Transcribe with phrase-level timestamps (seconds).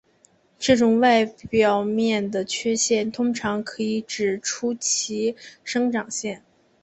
[0.57, 6.41] 这种外表面的缺陷通常可以指出其生长线。